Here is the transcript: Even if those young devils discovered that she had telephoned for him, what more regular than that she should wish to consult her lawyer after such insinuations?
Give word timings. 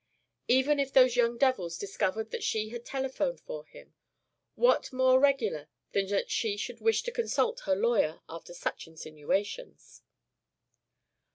Even 0.47 0.79
if 0.79 0.91
those 0.91 1.15
young 1.15 1.37
devils 1.37 1.77
discovered 1.77 2.31
that 2.31 2.41
she 2.43 2.69
had 2.69 2.83
telephoned 2.83 3.39
for 3.39 3.65
him, 3.65 3.93
what 4.55 4.91
more 4.91 5.19
regular 5.19 5.67
than 5.91 6.07
that 6.07 6.31
she 6.31 6.57
should 6.57 6.81
wish 6.81 7.03
to 7.03 7.11
consult 7.11 7.59
her 7.65 7.75
lawyer 7.75 8.21
after 8.27 8.51
such 8.55 8.87
insinuations? 8.87 10.01